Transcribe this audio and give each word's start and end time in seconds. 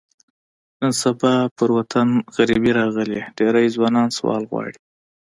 نن 0.79 0.91
سبا 1.01 1.33
په 1.55 1.63
وطن 1.77 2.07
غریبي 2.37 2.71
راغلې، 2.79 3.19
ډېری 3.37 3.65
ځوانان 3.75 4.07
سوال 4.17 4.43
غواړي. 4.49 4.75